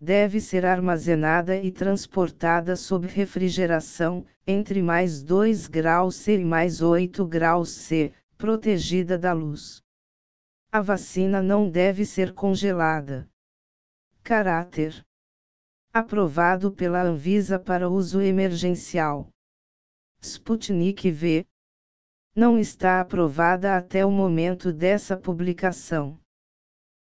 Deve 0.03 0.41
ser 0.41 0.65
armazenada 0.65 1.57
e 1.57 1.71
transportada 1.71 2.75
sob 2.75 3.07
refrigeração, 3.07 4.25
entre 4.47 4.81
mais 4.81 5.23
2 5.23 5.67
graus 5.67 6.17
C 6.17 6.39
e 6.39 6.45
mais 6.45 6.81
8 6.81 7.27
graus 7.27 7.71
C, 7.71 8.11
protegida 8.39 9.19
da 9.19 9.35
luz. 9.35 9.83
A 10.73 10.81
vacina 10.81 11.43
não 11.43 11.69
deve 11.69 12.07
ser 12.07 12.33
congelada. 12.33 13.29
Caráter: 14.23 15.05
Aprovado 15.93 16.73
pela 16.73 17.03
Anvisa 17.03 17.59
para 17.59 17.91
uso 17.91 18.23
emergencial. 18.23 19.29
Sputnik 20.23 21.11
V. 21.11 21.47
Não 22.35 22.59
está 22.59 23.03
aprovada 23.03 23.77
até 23.77 24.07
o 24.07 24.11
momento 24.11 24.73
dessa 24.73 25.15
publicação. 25.15 26.19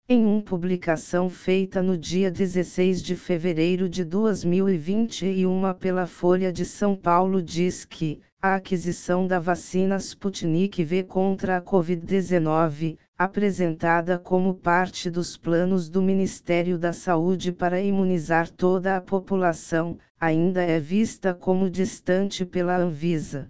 Em 0.09 0.25
uma 0.25 0.41
publicação 0.41 1.29
feita 1.29 1.83
no 1.83 1.97
dia 1.97 2.31
16 2.31 3.03
de 3.03 3.13
fevereiro 3.13 3.89
de 3.89 4.05
2021 4.05 5.73
pela 5.73 6.07
Folha 6.07 6.49
de 6.49 6.63
São 6.63 6.95
Paulo 6.95 7.43
diz 7.43 7.83
que, 7.83 8.21
a 8.41 8.55
aquisição 8.55 9.27
da 9.27 9.37
vacina 9.37 9.97
Sputnik 9.97 10.81
V 10.81 11.03
contra 11.03 11.57
a 11.57 11.61
Covid-19, 11.61 12.97
apresentada 13.17 14.17
como 14.17 14.53
parte 14.53 15.11
dos 15.11 15.35
planos 15.35 15.89
do 15.89 16.01
Ministério 16.01 16.77
da 16.77 16.93
Saúde 16.93 17.51
para 17.51 17.81
imunizar 17.81 18.49
toda 18.49 18.95
a 18.95 19.01
população, 19.01 19.97
ainda 20.17 20.63
é 20.63 20.79
vista 20.79 21.33
como 21.33 21.69
distante 21.69 22.45
pela 22.45 22.77
Anvisa. 22.77 23.49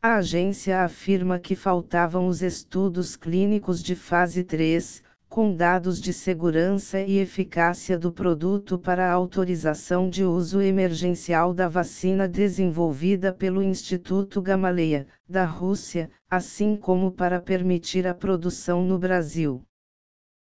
A 0.00 0.14
agência 0.14 0.82
afirma 0.82 1.38
que 1.38 1.54
faltavam 1.54 2.26
os 2.26 2.40
estudos 2.40 3.16
clínicos 3.16 3.82
de 3.82 3.94
fase 3.94 4.42
3, 4.42 5.02
com 5.28 5.54
dados 5.54 6.00
de 6.00 6.12
segurança 6.12 7.00
e 7.00 7.18
eficácia 7.18 7.98
do 7.98 8.10
produto 8.10 8.78
para 8.78 9.08
a 9.08 9.12
autorização 9.12 10.08
de 10.08 10.24
uso 10.24 10.60
emergencial 10.60 11.52
da 11.52 11.68
vacina 11.68 12.26
desenvolvida 12.26 13.32
pelo 13.32 13.62
Instituto 13.62 14.40
Gamaleya, 14.40 15.06
da 15.28 15.44
Rússia, 15.44 16.10
assim 16.30 16.76
como 16.76 17.12
para 17.12 17.40
permitir 17.40 18.06
a 18.06 18.14
produção 18.14 18.84
no 18.84 18.98
Brasil. 18.98 19.62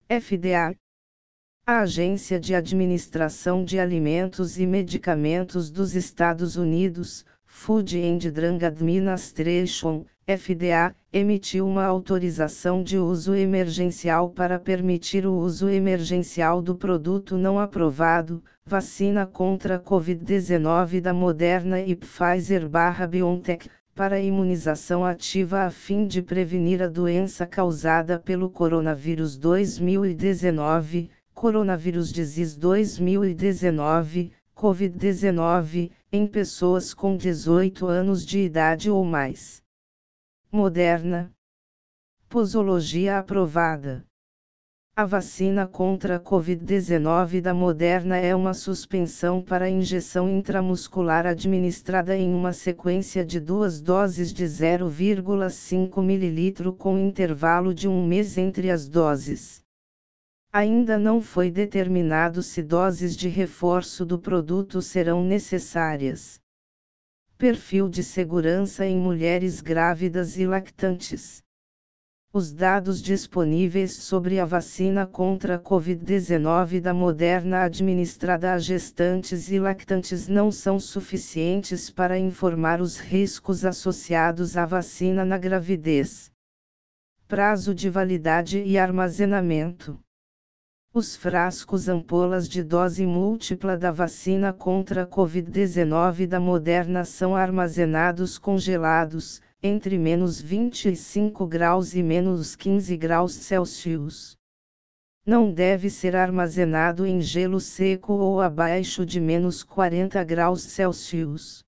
FDA 0.10 0.76
a 1.66 1.82
Agência 1.82 2.40
de 2.40 2.56
Administração 2.56 3.64
de 3.64 3.80
Alimentos 3.80 4.58
e 4.58 4.66
Medicamentos 4.66 5.70
dos 5.70 5.96
Estados 5.96 6.58
Unidos, 6.58 7.24
Food 7.46 8.02
and 8.02 8.18
Drug 8.32 8.66
Administration, 8.66 10.04
FDA, 10.28 10.96
emitiu 11.12 11.68
uma 11.68 11.84
autorização 11.84 12.84
de 12.84 12.98
uso 12.98 13.34
emergencial 13.34 14.30
para 14.30 14.60
permitir 14.60 15.26
o 15.26 15.34
uso 15.34 15.68
emergencial 15.68 16.62
do 16.62 16.76
produto 16.76 17.38
não 17.38 17.60
aprovado, 17.60 18.44
vacina 18.64 19.26
contra 19.26 19.76
a 19.76 19.80
Covid-19 19.80 21.02
da 21.02 21.14
Moderna 21.14 21.82
e 21.82 21.96
Pfizer-BioNTech, 21.96 23.68
para 23.96 24.22
imunização 24.22 25.04
ativa 25.04 25.64
a 25.64 25.70
fim 25.70 26.08
de 26.08 26.22
prevenir 26.22 26.82
a 26.82 26.88
doença 26.88 27.46
causada 27.46 28.18
pelo 28.18 28.50
coronavírus 28.50 29.38
2019, 29.38 31.10
Coronavírus 31.34 32.12
Disease 32.12 32.58
2019, 32.58 34.32
Covid-19, 34.56 35.92
em 36.12 36.28
pessoas 36.28 36.94
com 36.94 37.18
18 37.18 37.88
anos 37.88 38.26
de 38.26 38.40
idade 38.40 38.90
ou 38.90 39.04
mais. 39.04 39.61
Moderna. 40.54 41.32
Posologia 42.28 43.20
aprovada. 43.20 44.06
A 44.94 45.06
vacina 45.06 45.66
contra 45.66 46.18
a 46.18 46.20
Covid-19 46.20 47.40
da 47.40 47.54
Moderna 47.54 48.18
é 48.18 48.36
uma 48.36 48.54
suspensão 48.54 49.42
para 49.42 49.70
injeção 49.70 50.30
intramuscular 50.30 51.26
administrada 51.26 52.18
em 52.18 52.34
uma 52.34 52.52
sequência 52.52 53.24
de 53.24 53.40
duas 53.40 53.80
doses 53.80 54.34
de 54.34 54.44
0,5 54.44 56.04
ml 56.04 56.74
com 56.74 56.98
intervalo 56.98 57.74
de 57.74 57.88
um 57.88 58.06
mês 58.06 58.38
entre 58.38 58.70
as 58.70 58.90
doses. 58.90 59.64
Ainda 60.52 61.00
não 61.00 61.22
foi 61.22 61.50
determinado 61.50 62.44
se 62.44 62.62
doses 62.62 63.16
de 63.16 63.30
reforço 63.30 64.06
do 64.06 64.20
produto 64.20 64.82
serão 64.82 65.24
necessárias. 65.24 66.42
Perfil 67.42 67.90
de 67.90 68.04
segurança 68.04 68.86
em 68.86 68.96
mulheres 68.96 69.62
grávidas 69.62 70.38
e 70.38 70.46
lactantes. 70.46 71.42
Os 72.32 72.54
dados 72.54 73.02
disponíveis 73.02 73.96
sobre 73.96 74.40
a 74.40 74.46
vacina 74.46 75.08
contra 75.08 75.56
a 75.56 75.60
Covid-19 75.60 76.80
da 76.80 76.94
Moderna 76.94 77.64
administrada 77.64 78.54
a 78.54 78.60
gestantes 78.60 79.52
e 79.52 79.58
lactantes 79.58 80.28
não 80.28 80.52
são 80.52 80.80
suficientes 80.80 81.90
para 81.90 82.16
informar 82.16 82.80
os 82.80 83.00
riscos 83.00 83.66
associados 83.66 84.56
à 84.56 84.64
vacina 84.64 85.26
na 85.26 85.40
gravidez. 85.40 86.32
Prazo 87.28 87.74
de 87.74 87.90
validade 87.90 88.60
e 88.60 88.78
armazenamento. 88.78 90.00
Os 90.94 91.16
frascos 91.16 91.88
ampolas 91.88 92.50
de 92.50 92.62
dose 92.62 93.06
múltipla 93.06 93.78
da 93.78 93.94
vacina 93.94 94.52
contra 94.52 95.04
a 95.04 95.08
Covid-19 95.08 96.28
da 96.28 96.38
Moderna 96.38 97.06
são 97.06 97.34
armazenados 97.34 98.38
congelados, 98.38 99.42
entre 99.64 99.98
menos 99.98 100.42
25 100.42 101.48
graus 101.48 101.96
e 101.96 102.04
menos 102.04 102.58
15 102.58 102.98
graus 102.98 103.32
Celsius. 103.36 104.36
Não 105.26 105.50
deve 105.50 105.90
ser 105.90 106.14
armazenado 106.14 107.06
em 107.06 107.22
gelo 107.22 107.62
seco 107.62 108.12
ou 108.12 108.42
abaixo 108.42 109.06
de 109.06 109.22
menos 109.22 109.64
40 109.64 110.22
graus 110.26 110.62
Celsius. 110.62 111.64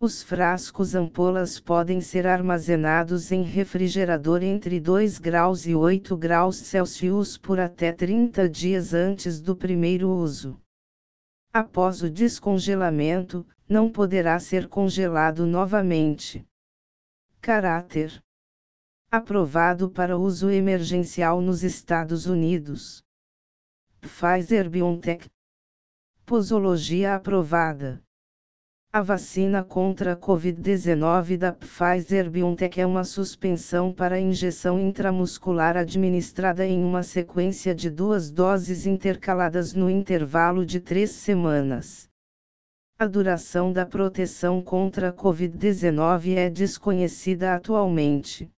Os 0.00 0.22
frascos 0.22 0.94
ampolas 0.94 1.58
podem 1.58 2.00
ser 2.00 2.24
armazenados 2.24 3.32
em 3.32 3.42
refrigerador 3.42 4.44
entre 4.44 4.78
2 4.78 5.18
graus 5.18 5.66
e 5.66 5.74
8 5.74 6.16
graus 6.16 6.54
Celsius 6.54 7.36
por 7.36 7.58
até 7.58 7.92
30 7.92 8.48
dias 8.48 8.94
antes 8.94 9.40
do 9.40 9.56
primeiro 9.56 10.08
uso. 10.08 10.56
Após 11.52 12.00
o 12.00 12.08
descongelamento, 12.08 13.44
não 13.68 13.90
poderá 13.90 14.38
ser 14.38 14.68
congelado 14.68 15.44
novamente. 15.44 16.46
Caráter: 17.40 18.22
Aprovado 19.10 19.90
para 19.90 20.16
uso 20.16 20.48
emergencial 20.48 21.40
nos 21.40 21.64
Estados 21.64 22.24
Unidos. 22.26 23.02
Pfizer 24.00 24.70
BioNTech. 24.70 25.28
Posologia 26.24 27.16
aprovada. 27.16 28.00
A 28.90 29.02
vacina 29.02 29.62
contra 29.62 30.14
a 30.14 30.16
Covid-19 30.16 31.36
da 31.36 31.52
Pfizer-BioNTech 31.52 32.80
é 32.80 32.86
uma 32.86 33.04
suspensão 33.04 33.92
para 33.92 34.18
injeção 34.18 34.80
intramuscular 34.80 35.76
administrada 35.76 36.64
em 36.64 36.82
uma 36.82 37.02
sequência 37.02 37.74
de 37.74 37.90
duas 37.90 38.30
doses 38.30 38.86
intercaladas 38.86 39.74
no 39.74 39.90
intervalo 39.90 40.64
de 40.64 40.80
três 40.80 41.10
semanas. 41.10 42.08
A 42.98 43.06
duração 43.06 43.74
da 43.74 43.84
proteção 43.84 44.62
contra 44.62 45.10
a 45.10 45.12
Covid-19 45.12 46.34
é 46.34 46.48
desconhecida 46.48 47.54
atualmente. 47.54 48.50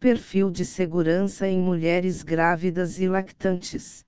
Perfil 0.00 0.50
de 0.50 0.64
segurança 0.64 1.46
em 1.46 1.60
mulheres 1.60 2.24
grávidas 2.24 2.98
e 2.98 3.06
lactantes. 3.06 4.04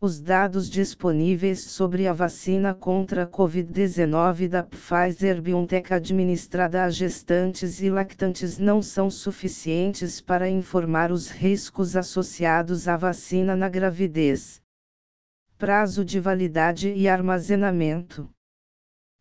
Os 0.00 0.20
dados 0.20 0.68
disponíveis 0.68 1.60
sobre 1.60 2.06
a 2.06 2.12
vacina 2.12 2.74
contra 2.74 3.22
a 3.22 3.26
Covid-19 3.26 4.48
da 4.48 4.62
Pfizer 4.62 5.40
BioNTech 5.40 5.94
administrada 5.94 6.84
a 6.84 6.90
gestantes 6.90 7.80
e 7.80 7.88
lactantes 7.88 8.58
não 8.58 8.82
são 8.82 9.08
suficientes 9.08 10.20
para 10.20 10.48
informar 10.48 11.10
os 11.10 11.30
riscos 11.30 11.96
associados 11.96 12.86
à 12.88 12.96
vacina 12.96 13.56
na 13.56 13.68
gravidez. 13.68 14.60
Prazo 15.56 16.04
de 16.04 16.18
validade 16.18 16.92
e 16.92 17.08
armazenamento. 17.08 18.28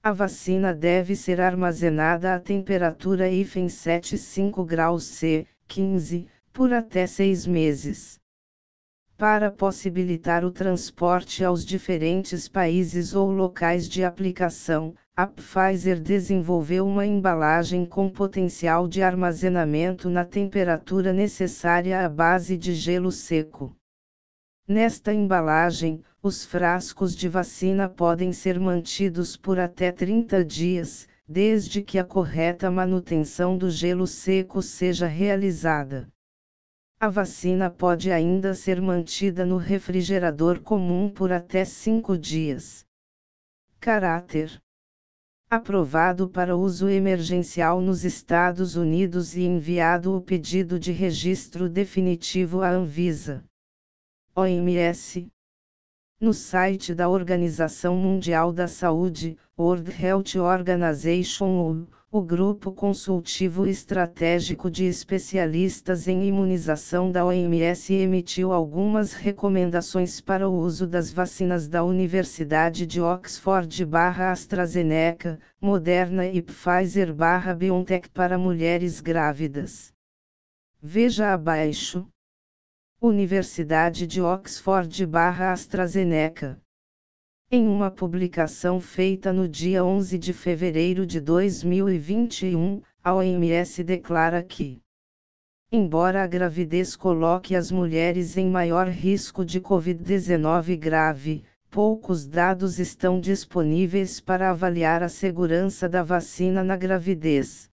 A 0.01 0.11
vacina 0.11 0.73
deve 0.73 1.15
ser 1.15 1.39
armazenada 1.39 2.35
a 2.35 2.39
temperatura 2.39 3.29
IFEM 3.29 3.69
75 3.69 4.65
graus 4.65 5.05
C, 5.05 5.47
15, 5.67 6.27
por 6.51 6.73
até 6.73 7.07
seis 7.07 7.47
meses. 7.47 8.19
Para 9.23 9.49
possibilitar 9.49 10.43
o 10.43 10.51
transporte 10.51 11.45
aos 11.45 11.63
diferentes 11.63 12.49
países 12.49 13.15
ou 13.15 13.31
locais 13.31 13.87
de 13.87 14.03
aplicação, 14.03 14.93
a 15.15 15.25
Pfizer 15.25 15.97
desenvolveu 15.97 16.85
uma 16.85 17.05
embalagem 17.05 17.85
com 17.85 18.09
potencial 18.09 18.85
de 18.85 19.01
armazenamento 19.01 20.09
na 20.09 20.25
temperatura 20.25 21.13
necessária 21.13 22.05
à 22.05 22.09
base 22.09 22.57
de 22.57 22.75
gelo 22.75 23.13
seco. 23.13 23.73
Nesta 24.67 25.13
embalagem, 25.13 26.03
os 26.21 26.43
frascos 26.43 27.15
de 27.15 27.29
vacina 27.29 27.87
podem 27.87 28.33
ser 28.33 28.59
mantidos 28.59 29.37
por 29.37 29.57
até 29.57 29.89
30 29.89 30.43
dias, 30.43 31.07
desde 31.25 31.81
que 31.81 31.97
a 31.97 32.03
correta 32.03 32.69
manutenção 32.69 33.57
do 33.57 33.69
gelo 33.69 34.05
seco 34.05 34.61
seja 34.61 35.07
realizada. 35.07 36.12
A 37.03 37.09
vacina 37.09 37.69
pode 37.69 38.13
ainda 38.13 38.55
ser 38.55 38.81
mantida 38.81 39.45
no 39.45 39.57
refrigerador 39.57 40.61
comum 40.61 41.09
por 41.09 41.33
até 41.33 41.65
5 41.65 42.17
dias. 42.17 42.85
Caráter 43.77 44.57
aprovado 45.49 46.29
para 46.29 46.55
uso 46.55 46.87
emergencial 46.87 47.81
nos 47.81 48.05
Estados 48.05 48.77
Unidos 48.77 49.35
e 49.35 49.41
enviado 49.41 50.15
o 50.15 50.21
pedido 50.21 50.79
de 50.79 50.93
registro 50.93 51.67
definitivo 51.67 52.61
à 52.61 52.69
Anvisa. 52.69 53.43
OMS. 54.33 55.27
No 56.21 56.33
site 56.33 56.95
da 56.95 57.09
Organização 57.09 57.97
Mundial 57.97 58.53
da 58.53 58.69
Saúde, 58.69 59.37
World 59.59 59.91
Health 59.91 60.35
Organization, 60.37 61.85
o 62.15 62.21
Grupo 62.21 62.71
Consultivo 62.71 63.65
Estratégico 63.65 64.69
de 64.69 64.85
Especialistas 64.85 66.07
em 66.07 66.27
Imunização 66.27 67.11
da 67.11 67.25
OMS 67.25 67.91
emitiu 67.91 68.53
algumas 68.53 69.13
recomendações 69.13 70.21
para 70.21 70.47
o 70.47 70.55
uso 70.55 70.85
das 70.85 71.11
vacinas 71.11 71.67
da 71.67 71.83
Universidade 71.83 72.85
de 72.85 73.01
Oxford/AstraZeneca, 73.01 75.39
Moderna 75.59 76.27
e 76.27 76.39
Pfizer/BioNTech 76.39 78.11
para 78.11 78.37
mulheres 78.37 79.01
grávidas. 79.01 79.91
Veja 80.79 81.33
abaixo. 81.33 82.07
Universidade 83.01 84.05
de 84.05 84.21
Oxford/AstraZeneca 84.21 86.61
em 87.55 87.67
uma 87.67 87.91
publicação 87.91 88.81
feita 88.81 89.31
no 89.31 89.47
dia 89.47 89.85
11 89.85 90.17
de 90.17 90.33
fevereiro 90.33 91.05
de 91.05 91.21
2021, 91.21 92.81
a 93.03 93.13
OMS 93.13 93.83
declara 93.83 94.41
que, 94.41 94.81
embora 95.71 96.23
a 96.23 96.25
gravidez 96.25 96.95
coloque 96.95 97.55
as 97.55 97.69
mulheres 97.69 98.37
em 98.37 98.49
maior 98.49 98.87
risco 98.87 99.45
de 99.45 99.61
Covid-19 99.61 100.75
grave, 100.79 101.43
poucos 101.69 102.25
dados 102.25 102.79
estão 102.79 103.19
disponíveis 103.19 104.19
para 104.19 104.49
avaliar 104.49 105.03
a 105.03 105.07
segurança 105.07 105.87
da 105.87 106.01
vacina 106.01 106.63
na 106.63 106.75
gravidez. 106.75 107.69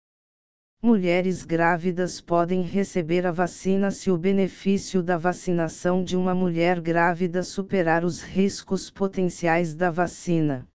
Mulheres 0.89 1.43
grávidas 1.43 2.21
podem 2.21 2.61
receber 2.61 3.27
a 3.27 3.31
vacina 3.33 3.91
se 3.91 4.09
o 4.09 4.17
benefício 4.17 5.03
da 5.03 5.17
vacinação 5.17 6.01
de 6.01 6.15
uma 6.15 6.33
mulher 6.33 6.79
grávida 6.79 7.43
superar 7.43 8.05
os 8.05 8.21
riscos 8.21 8.89
potenciais 8.89 9.75
da 9.75 9.91
vacina. 9.91 10.65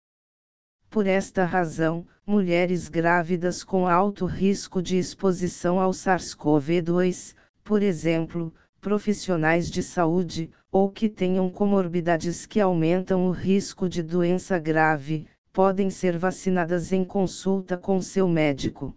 Por 0.90 1.06
esta 1.06 1.46
razão, 1.46 2.06
mulheres 2.26 2.90
grávidas 2.90 3.64
com 3.64 3.88
alto 3.88 4.26
risco 4.26 4.82
de 4.82 4.98
exposição 4.98 5.80
ao 5.80 5.92
SARS-CoV-2, 5.92 7.34
por 7.64 7.82
exemplo, 7.82 8.52
profissionais 8.82 9.70
de 9.70 9.82
saúde, 9.82 10.50
ou 10.70 10.90
que 10.90 11.08
tenham 11.08 11.48
comorbidades 11.48 12.44
que 12.44 12.60
aumentam 12.60 13.26
o 13.26 13.30
risco 13.30 13.88
de 13.88 14.02
doença 14.02 14.58
grave, 14.58 15.26
podem 15.54 15.88
ser 15.88 16.18
vacinadas 16.18 16.92
em 16.92 17.02
consulta 17.02 17.78
com 17.78 17.98
seu 18.02 18.28
médico. 18.28 18.94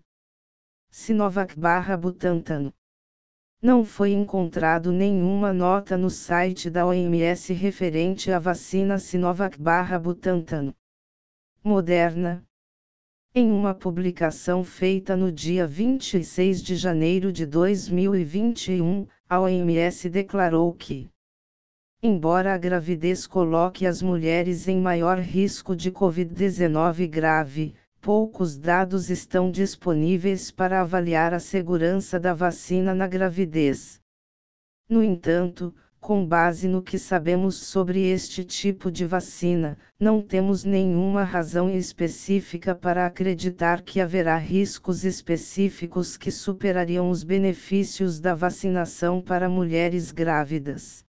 Sinovac 0.97 1.59
barra 1.59 1.97
Butantan. 1.97 2.71
Não 3.61 3.83
foi 3.83 4.13
encontrado 4.13 4.93
nenhuma 4.93 5.51
nota 5.51 5.97
no 5.97 6.09
site 6.09 6.69
da 6.69 6.85
OMS 6.85 7.51
referente 7.51 8.31
à 8.31 8.39
vacina 8.39 8.97
Sinovac 8.97 9.61
barra 9.61 9.99
Butantan. 9.99 10.73
Moderna. 11.61 12.41
Em 13.35 13.51
uma 13.51 13.75
publicação 13.75 14.63
feita 14.63 15.17
no 15.17 15.33
dia 15.33 15.67
26 15.67 16.63
de 16.63 16.77
janeiro 16.77 17.29
de 17.29 17.45
2021, 17.45 19.05
a 19.27 19.41
OMS 19.41 20.09
declarou 20.09 20.73
que, 20.73 21.09
embora 22.01 22.53
a 22.53 22.57
gravidez 22.57 23.27
coloque 23.27 23.85
as 23.85 24.01
mulheres 24.01 24.69
em 24.69 24.79
maior 24.79 25.19
risco 25.19 25.75
de 25.75 25.91
Covid-19 25.91 27.05
grave, 27.09 27.75
poucos 28.05 28.55
dados 28.55 29.09
estão 29.09 29.49
disponíveis 29.49 30.51
para 30.51 30.79
avaliar 30.79 31.33
a 31.33 31.39
segurança 31.39 32.19
da 32.19 32.35
vacina 32.35 32.93
na 32.93 33.07
gravidez. 33.07 33.99
No 34.87 35.03
entanto, 35.03 35.73
com 35.99 36.23
base 36.23 36.67
no 36.67 36.83
que 36.83 36.99
sabemos 36.99 37.55
sobre 37.55 38.03
este 38.03 38.45
tipo 38.45 38.91
de 38.91 39.07
vacina, 39.07 39.75
não 39.99 40.21
temos 40.21 40.63
nenhuma 40.63 41.23
razão 41.23 41.67
específica 41.67 42.75
para 42.75 43.07
acreditar 43.07 43.81
que 43.81 43.99
haverá 43.99 44.37
riscos 44.37 45.03
específicos 45.03 46.15
que 46.15 46.29
superariam 46.29 47.09
os 47.09 47.23
benefícios 47.23 48.19
da 48.19 48.35
vacinação 48.35 49.19
para 49.19 49.49
mulheres 49.49 50.11
grávidas. 50.11 51.03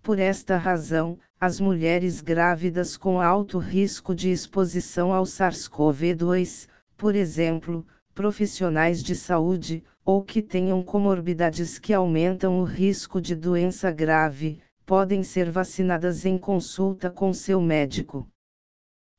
Por 0.00 0.18
esta 0.18 0.56
razão, 0.56 1.18
as 1.40 1.60
mulheres 1.60 2.20
grávidas 2.20 2.96
com 2.96 3.20
alto 3.20 3.58
risco 3.58 4.12
de 4.12 4.28
exposição 4.28 5.12
ao 5.12 5.22
SARS-CoV-2, 5.22 6.68
por 6.96 7.14
exemplo, 7.14 7.86
profissionais 8.12 9.04
de 9.04 9.14
saúde, 9.14 9.84
ou 10.04 10.24
que 10.24 10.42
tenham 10.42 10.82
comorbidades 10.82 11.78
que 11.78 11.94
aumentam 11.94 12.58
o 12.58 12.64
risco 12.64 13.20
de 13.20 13.36
doença 13.36 13.92
grave, 13.92 14.60
podem 14.84 15.22
ser 15.22 15.48
vacinadas 15.48 16.24
em 16.26 16.36
consulta 16.36 17.08
com 17.08 17.32
seu 17.32 17.60
médico. 17.60 18.26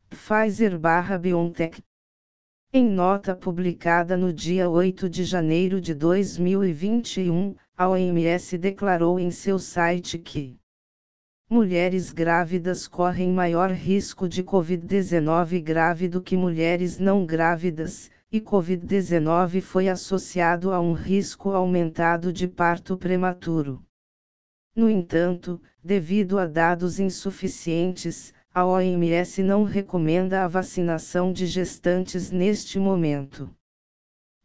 Pfizer/BioNTech 0.10 1.82
Em 2.74 2.84
nota 2.84 3.34
publicada 3.34 4.18
no 4.18 4.34
dia 4.34 4.70
8 4.70 5.10
de 5.10 5.24
janeiro 5.24 5.80
de 5.80 5.94
2021, 5.94 7.56
a 7.78 7.88
OMS 7.88 8.58
declarou 8.58 9.18
em 9.18 9.32
seu 9.32 9.58
site 9.58 10.18
que 10.18 10.59
Mulheres 11.52 12.12
grávidas 12.12 12.88
correm 12.88 13.32
maior 13.32 13.72
risco 13.72 14.30
de 14.30 14.44
Covid-19 14.44 15.60
grave 15.64 16.08
do 16.08 16.22
que 16.22 16.38
mulheres 16.38 17.00
não 17.00 17.26
grávidas, 17.26 18.12
e 18.32 18.40
Covid-19 18.40 19.60
foi 19.60 19.90
associado 19.90 20.72
a 20.72 20.80
um 20.80 20.94
risco 20.94 21.50
aumentado 21.50 22.32
de 22.32 22.48
parto 22.48 22.96
prematuro. 22.96 23.84
No 24.76 24.88
entanto, 24.88 25.60
devido 25.84 26.38
a 26.38 26.46
dados 26.46 27.00
insuficientes, 27.00 28.32
a 28.54 28.64
OMS 28.64 29.42
não 29.42 29.64
recomenda 29.64 30.44
a 30.44 30.48
vacinação 30.48 31.34
de 31.34 31.48
gestantes 31.48 32.30
neste 32.30 32.78
momento. 32.78 33.50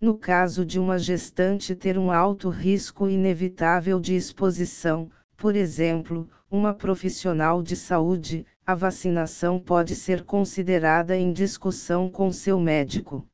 No 0.01 0.17
caso 0.17 0.65
de 0.65 0.81
uma 0.81 0.99
gestante 0.99 1.75
ter 1.75 1.99
um 1.99 2.11
alto 2.11 2.49
risco 2.49 3.11
inevitável 3.11 4.01
de 4.01 4.15
exposição, 4.15 5.11
por 5.37 5.57
exemplo, 5.57 6.29
uma 6.51 6.73
profissional 6.73 7.63
de 7.63 7.77
saúde, 7.77 8.47
a 8.67 8.75
vacinação 8.75 9.59
pode 9.59 9.95
ser 9.95 10.25
considerada 10.25 11.17
em 11.17 11.33
discussão 11.33 12.09
com 12.09 12.33
seu 12.33 12.59
médico. 12.61 13.27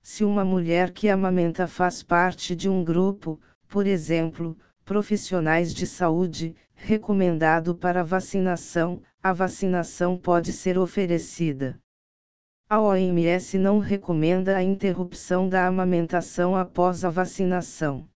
Se 0.00 0.24
uma 0.24 0.44
mulher 0.44 0.92
que 0.92 1.08
amamenta 1.08 1.66
faz 1.66 2.02
parte 2.02 2.56
de 2.56 2.68
um 2.68 2.82
grupo, 2.84 3.40
por 3.66 3.86
exemplo, 3.86 4.56
profissionais 4.84 5.74
de 5.74 5.86
saúde, 5.86 6.56
recomendado 6.74 7.74
para 7.74 8.02
vacinação, 8.02 9.02
a 9.22 9.32
vacinação 9.32 10.16
pode 10.16 10.52
ser 10.52 10.78
oferecida. 10.78 11.78
A 12.70 12.80
OMS 12.80 13.58
não 13.58 13.78
recomenda 13.78 14.56
a 14.56 14.62
interrupção 14.62 15.48
da 15.48 15.66
amamentação 15.66 16.56
após 16.56 17.04
a 17.04 17.10
vacinação. 17.10 18.08